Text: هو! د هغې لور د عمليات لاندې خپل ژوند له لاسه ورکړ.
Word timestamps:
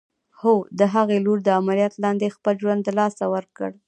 هو! 0.41 0.53
د 0.79 0.81
هغې 0.93 1.17
لور 1.25 1.39
د 1.43 1.49
عمليات 1.59 1.93
لاندې 2.03 2.33
خپل 2.35 2.53
ژوند 2.61 2.81
له 2.87 2.93
لاسه 2.99 3.23
ورکړ. 3.35 3.69